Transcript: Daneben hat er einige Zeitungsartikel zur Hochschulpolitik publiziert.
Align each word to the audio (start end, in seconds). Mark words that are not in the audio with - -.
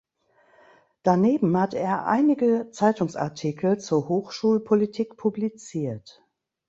Daneben 1.03 1.55
hat 1.59 1.75
er 1.75 2.07
einige 2.07 2.71
Zeitungsartikel 2.71 3.77
zur 3.79 4.07
Hochschulpolitik 4.09 5.15
publiziert. 5.15 6.23